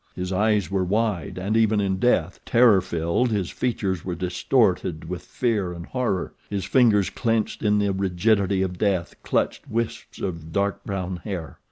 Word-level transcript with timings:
His 0.15 0.33
eyes 0.33 0.71
were 0.71 0.83
wide 0.83 1.37
and, 1.37 1.55
even 1.55 1.79
in 1.79 1.97
death, 1.99 2.39
terror 2.43 2.81
filled, 2.81 3.29
his 3.29 3.51
features 3.51 4.03
were 4.03 4.15
distorted 4.15 5.07
with 5.07 5.21
fear 5.21 5.73
and 5.73 5.85
horror. 5.85 6.33
His 6.49 6.65
fingers, 6.65 7.11
clenched 7.11 7.61
in 7.61 7.77
the 7.77 7.89
rigidity 7.93 8.63
of 8.63 8.79
death, 8.79 9.13
clutched 9.21 9.69
wisps 9.69 10.19
of 10.19 10.51
dark 10.51 10.83
brown 10.83 11.17
hair. 11.17 11.59